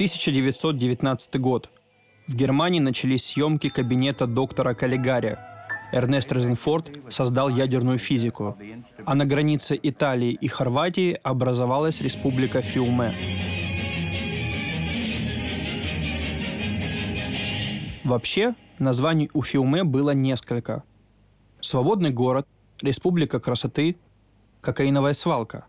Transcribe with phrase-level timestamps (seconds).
[0.00, 1.68] 1919 год.
[2.26, 5.36] В Германии начались съемки кабинета доктора Каллигари.
[5.92, 8.56] Эрнест Резенфорд создал ядерную физику.
[9.04, 13.14] А на границе Италии и Хорватии образовалась республика Фиуме.
[18.02, 20.82] Вообще, названий у Фиуме было несколько.
[21.60, 22.46] Свободный город,
[22.80, 23.96] республика красоты,
[24.62, 25.66] кокаиновая свалка.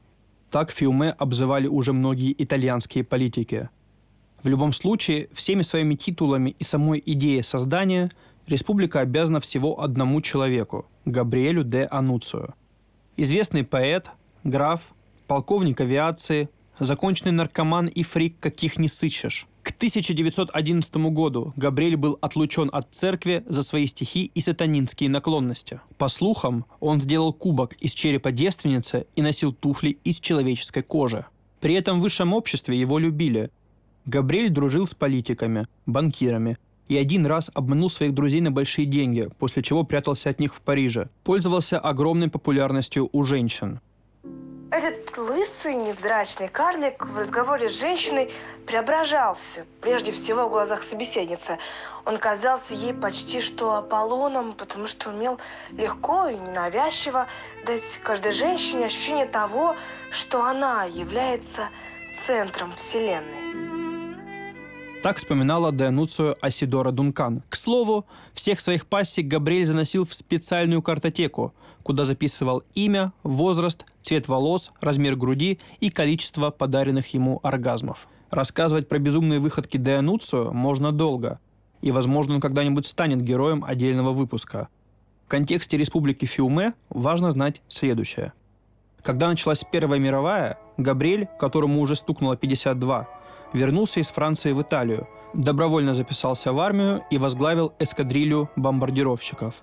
[0.50, 3.70] Так Фиуме обзывали уже многие итальянские политики.
[4.44, 8.12] В любом случае, всеми своими титулами и самой идеей создания
[8.48, 12.56] республика обязана всего одному человеку– Габриэлю де Ануцио.
[13.18, 14.10] Известный поэт,
[14.44, 14.94] граф,
[15.28, 16.50] полковник авиации,
[16.80, 19.48] законченный наркоман и фрик, каких не сыщешь.
[19.62, 25.82] К 1911 году Габриэль был отлучен от церкви за свои стихи и сатанинские наклонности.
[26.00, 31.26] По слухам, он сделал кубок из черепа девственницы и носил туфли из человеческой кожи.
[31.60, 33.52] При этом в высшем обществе его любили.
[34.06, 36.58] Габриэль дружил с политиками, банкирами
[36.88, 40.62] и один раз обманул своих друзей на большие деньги, после чего прятался от них в
[40.62, 41.10] Париже.
[41.24, 43.80] Пользовался огромной популярностью у женщин–
[44.72, 48.32] этот лысый, невзрачный карлик в разговоре с женщиной
[48.66, 51.58] преображался, прежде всего в глазах собеседницы.
[52.06, 55.40] Он казался ей почти что Аполлоном, потому что умел
[55.72, 57.28] легко и ненавязчиво
[57.66, 59.76] дать каждой женщине ощущение того,
[60.10, 61.68] что она является
[62.26, 63.81] центром Вселенной.
[65.02, 67.42] Так вспоминала Деонуцию Асидора Дункан.
[67.50, 68.06] К слову,
[68.36, 75.16] всех своих пассий Габриэль заносил в специальную картотеку, куда записывал имя, возраст, цвет волос, размер
[75.16, 78.08] груди и количество подаренных ему оргазмов.
[78.30, 81.40] Рассказывать про безумные выходки Деонуцию можно долго,
[81.82, 84.68] и, возможно, он когда-нибудь станет героем отдельного выпуска.
[85.26, 88.34] В контексте Республики Фиуме важно знать следующее.
[89.02, 93.08] Когда началась Первая мировая, Габриэль, которому уже стукнуло 52,
[93.54, 99.56] вернулся из Франции в Италию, добровольно записался в армию и возглавил эскадрилью бомбардировщиков.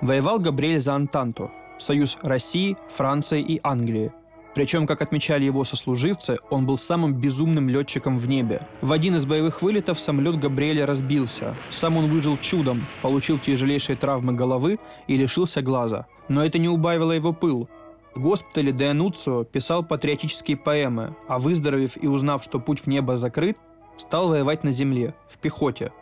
[0.00, 4.12] Воевал Габриэль за Антанту– союз России, Франции и Англии.
[4.54, 8.66] Причем, как отмечали его сослуживцы, он был самым безумным летчиком в небе.
[8.82, 11.56] В один из боевых вылетов самолет Габриэля разбился.
[11.70, 16.06] Сам он выжил чудом, получил тяжелейшие травмы головы и лишился глаза.
[16.28, 17.68] Но это не убавило его пыл.
[18.14, 23.16] В госпитале Де Ануцио писал патриотические поэмы, а выздоровев и узнав, что путь в небо
[23.16, 23.56] закрыт,
[23.96, 25.92] стал воевать на земле, в пехоте.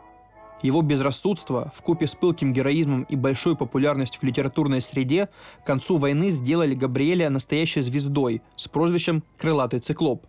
[0.60, 5.28] Его безрассудство, в купе с пылким героизмом и большой популярностью в литературной среде,
[5.62, 10.26] к концу войны сделали Габриэля настоящей звездой с прозвищем «Крылатый циклоп».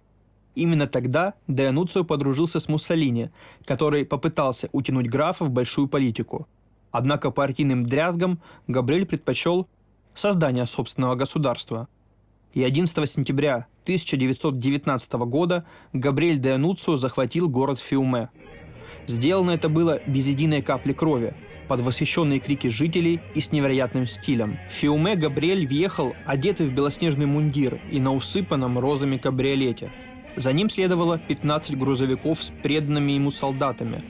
[0.54, 3.32] Именно тогда Де Ануцио подружился с Муссолини,
[3.66, 6.48] который попытался утянуть графа в большую политику.
[6.92, 9.68] Однако партийным дрязгам Габриэль предпочел
[10.16, 11.88] создания собственного государства.
[12.54, 18.30] И 11 сентября 1919 года Габриэль де Ануцио захватил город Фиуме.
[19.08, 21.34] Сделано это было без единой капли крови,
[21.68, 24.60] под восхищенные крики жителей и с невероятным стилем.
[24.70, 29.92] В Фиуме Габриэль въехал, одетый в белоснежный мундир и на усыпанном розами кабриолете.
[30.36, 34.04] За ним следовало 15 грузовиков с преданными ему солдатами,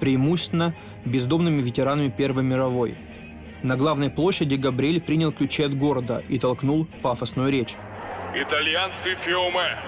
[0.00, 2.98] преимущественно бездомными ветеранами Первой мировой–
[3.62, 7.74] на главной площади Габриэль принял ключи от города и толкнул пафосную речь.
[8.34, 9.78] «Итальянцы Фиуме,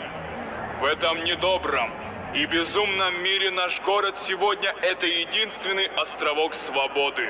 [0.80, 1.90] в этом недобром
[2.34, 7.28] и безумном мире наш город сегодня– это единственный островок свободы.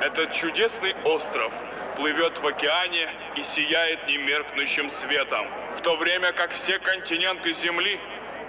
[0.00, 1.52] Этот чудесный остров
[1.96, 5.46] плывет в океане и сияет немеркнущим светом,
[5.76, 7.98] в то время как все континенты Земли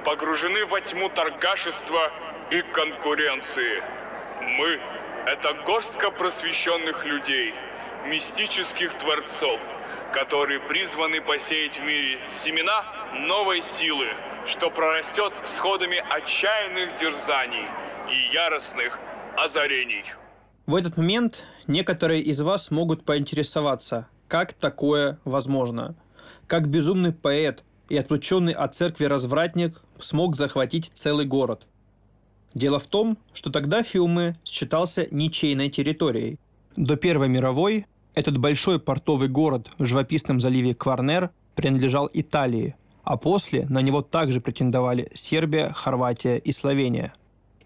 [0.06, 2.12] погружены во тьму торгашества
[2.52, 3.84] и конкуренции.
[4.42, 4.80] Мы
[5.26, 7.54] это горстка просвещенных людей,
[8.08, 9.62] мистических творцов,
[10.14, 12.84] которые призваны посеять в мире семена
[13.28, 14.08] новой силы,
[14.48, 17.68] что прорастет всходами отчаянных дерзаний
[18.12, 18.98] и яростных
[19.38, 20.06] озарений.
[20.66, 25.96] В этот момент некоторые из вас могут поинтересоваться, как такое возможно?
[26.48, 31.68] Как безумный поэт и отлученный от церкви развратник смог захватить целый город–
[32.54, 36.40] Дело в том, что тогда Фиуме считался ничейной территорией.
[36.76, 37.86] До Первой мировой
[38.16, 44.42] этот большой портовый город в живописном заливе Кварнер принадлежал Италии, а после на него также
[44.42, 47.14] претендовали Сербия, Хорватия и Словения.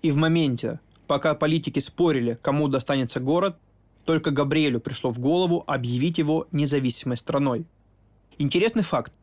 [0.02, 3.58] И в моменте, пока политики спорили, кому достанется город,
[4.04, 7.66] только Габриэлю пришло в голову объявить его независимой страной.
[8.38, 9.14] Интересный факт.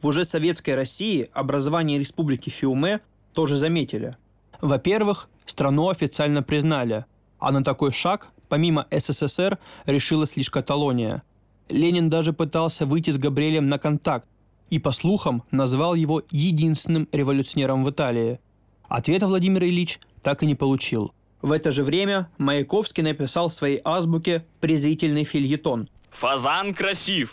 [0.00, 3.00] В уже советской России образование республики Фиуме
[3.34, 4.16] тоже заметили–
[4.60, 7.04] во-первых, страну официально признали,
[7.38, 11.22] а на такой шаг, помимо СССР, решилась лишь Каталония.
[11.68, 14.26] Ленин даже пытался выйти с Габриэлем на контакт
[14.70, 18.40] и, по слухам, назвал его единственным революционером в Италии.
[18.88, 21.12] Ответа Владимир Ильич так и не получил.
[21.42, 25.88] В это же время Маяковский написал в своей азбуке презрительный фильетон.
[26.10, 27.32] Фазан красив,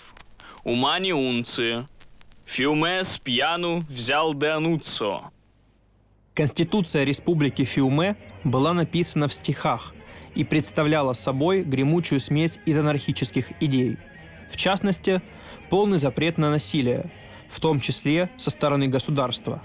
[0.64, 1.88] ума не унция.
[2.46, 5.32] Фиуме с пьяну взял Деануццо.
[6.38, 9.96] Конституция Республики Фиуме была написана в стихах
[10.36, 13.98] и представляла собой гремучую смесь из анархических идей.
[14.52, 15.24] В частности,
[15.72, 17.10] полный запрет на насилие,
[17.50, 19.64] в том числе со стороны государства.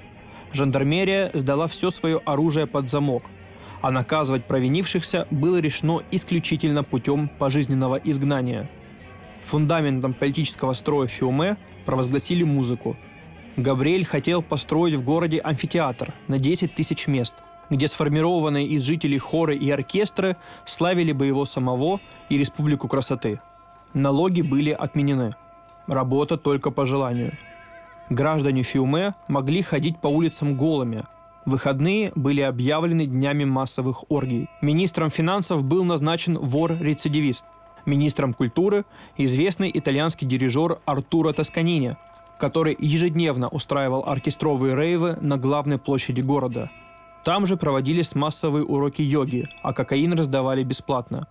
[0.55, 3.25] Жандармерия сдала все свое оружие под замок,
[3.83, 8.71] а наказывать провинившихся было решено исключительно путем пожизненного изгнания.
[9.43, 12.97] Фундаментом политического строя Фиуме провозгласили музыку.
[13.57, 17.37] Габриэль хотел построить в городе амфитеатр на 10 тысяч мест,
[17.69, 22.01] где сформированные из жителей хоры и оркестры славили бы его самого
[22.31, 23.41] и Республику красоты.
[23.93, 25.35] Налоги были отменены.
[25.87, 27.37] Работа только по желанию.
[28.09, 31.05] Граждане Фиуме могли ходить по улицам голыми.
[31.45, 34.49] Выходные были объявлены днями массовых оргий.
[34.61, 37.45] Министром финансов был назначен вор-рецидивист.
[37.85, 38.85] Министром культуры–
[39.17, 41.97] известный итальянский дирижер Артуро Тосканини,
[42.43, 46.73] который ежедневно устраивал оркестровые рейвы на главной площади города.
[47.25, 51.29] Там же проводились массовые уроки йоги, а кокаин раздавали бесплатно.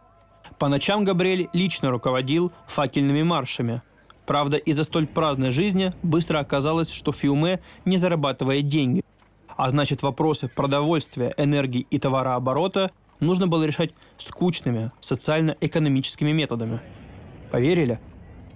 [0.57, 3.81] По ночам Габриэль лично руководил факельными маршами.
[4.25, 9.03] Правда, из-за столь праздной жизни быстро оказалось, что Фиуме не зарабатывает деньги.
[9.57, 16.79] А значит, вопросы продовольствия, энергии и товарооборота нужно было решать скучными социально-экономическими методами.
[17.51, 17.99] Поверили?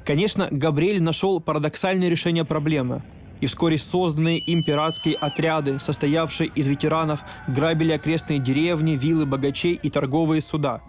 [0.05, 3.01] Конечно, Габриэль нашел парадоксальное решение проблемы.
[3.41, 9.89] И вскоре созданные им пиратские отряды, состоявшие из ветеранов, грабили окрестные деревни, виллы богачей и
[9.89, 10.81] торговые суда.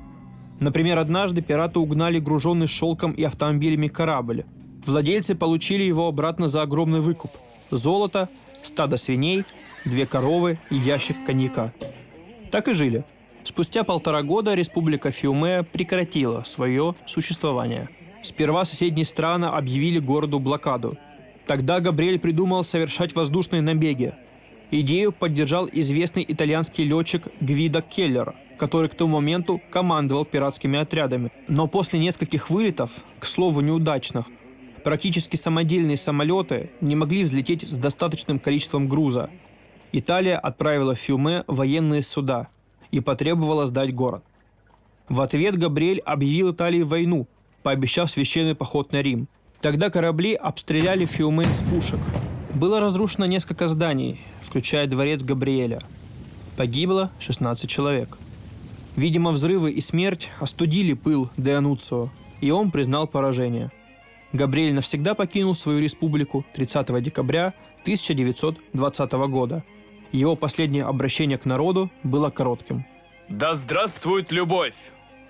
[0.61, 4.45] Например, однажды пираты угнали груженный шелком и автомобилями корабль.
[4.85, 7.31] Владельцы получили его обратно за огромный выкуп.
[7.71, 8.29] Золото,
[8.63, 9.45] стадо свиней,
[9.85, 11.73] две коровы и ящик коньяка.
[12.53, 13.05] Так и жили.
[13.45, 17.89] Спустя полтора года республика Фиуме прекратила свое существование.
[18.26, 20.99] Сперва соседние страны объявили городу блокаду.
[21.46, 24.14] Тогда Габриэль придумал совершать воздушные набеги.
[24.73, 31.31] Идею поддержал известный итальянский летчик Гвидо Келлер, который к тому моменту командовал пиратскими отрядами.
[31.46, 32.90] Но после нескольких вылетов,
[33.20, 34.26] к слову неудачных,
[34.82, 39.31] практически самодельные самолеты не могли взлететь с достаточным количеством груза.
[39.93, 42.49] Италия отправила в Фюме военные суда
[42.90, 44.25] и потребовала сдать город.
[45.08, 47.29] В ответ Габриэль объявил Италии войну,
[47.67, 49.27] пообещав священный поход на Рим.
[49.61, 51.99] Тогда корабли обстреляли Фиуме с пушек.
[52.55, 55.81] Было разрушено несколько зданий, включая дворец Габриэля.
[56.57, 58.19] Погибло 16 человек.
[58.95, 62.11] Видимо, взрывы и смерть остудили пыл Де Ануцио,
[62.41, 63.73] и он признал поражение.
[64.33, 67.53] Габриэль навсегда покинул свою республику 30 декабря
[67.83, 69.65] 1920 года.
[70.13, 72.87] Его последнее обращение к народу было коротким.
[73.29, 74.77] Да здравствует любовь!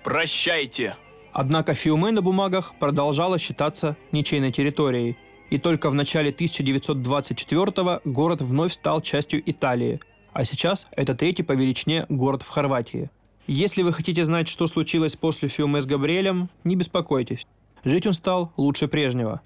[0.03, 0.97] Прощайте!
[1.37, 5.19] Однако Фиуме на бумагах продолжала считаться ничейной территорией,
[5.51, 9.99] и только в начале 1924 город вновь стал частью Италии,
[10.33, 13.11] а сейчас это третий по величине город в Хорватии.
[13.45, 17.45] Если вы хотите знать, что случилось после Фиуме с Габриэлем, не беспокойтесь.
[17.83, 19.41] Жить он стал лучше прежнего.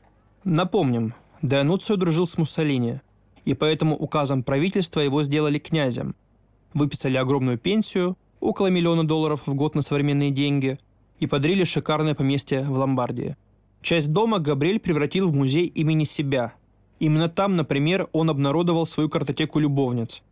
[0.46, 3.02] Напомним, Деануцио дружил с Муссолини,
[3.44, 6.16] и поэтому указом правительства его сделали князем.
[6.74, 10.80] Выписали огромную пенсию, около миллиона долларов в год на современные деньги,
[11.22, 13.38] и подарили шикарное поместье в Ломбардии.
[13.82, 16.54] Часть дома Габриэль превратил в музей имени себя.
[17.00, 20.24] Именно там, например, он обнародовал свою картотеку любовниц.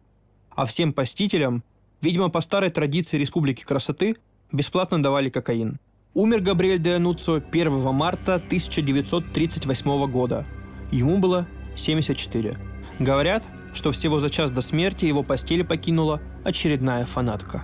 [0.49, 1.63] А всем посетителям,
[2.01, 4.17] видимо, по старой традиции Республики Красоты,
[4.51, 5.79] бесплатно давали кокаин.
[6.15, 10.45] Умер Габриэль де Ануццо 1 марта 1938 года.
[10.91, 12.57] Ему было 74.
[12.97, 17.63] Говорят, что всего за час до смерти его постели покинула очередная фанатка.